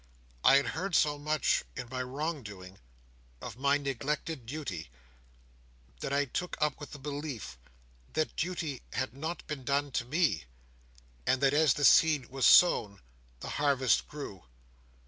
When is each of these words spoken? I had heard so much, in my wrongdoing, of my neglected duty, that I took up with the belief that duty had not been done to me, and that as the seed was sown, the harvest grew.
I 0.43 0.55
had 0.57 0.65
heard 0.65 0.95
so 0.95 1.19
much, 1.19 1.63
in 1.75 1.87
my 1.91 2.01
wrongdoing, 2.01 2.79
of 3.39 3.55
my 3.59 3.77
neglected 3.77 4.47
duty, 4.47 4.89
that 5.99 6.11
I 6.11 6.25
took 6.25 6.57
up 6.59 6.79
with 6.79 6.89
the 6.93 6.97
belief 6.97 7.59
that 8.13 8.35
duty 8.35 8.81
had 8.93 9.13
not 9.13 9.45
been 9.45 9.63
done 9.63 9.91
to 9.91 10.05
me, 10.05 10.45
and 11.27 11.39
that 11.41 11.53
as 11.53 11.75
the 11.75 11.85
seed 11.85 12.29
was 12.31 12.47
sown, 12.47 12.99
the 13.41 13.49
harvest 13.61 14.07
grew. 14.07 14.45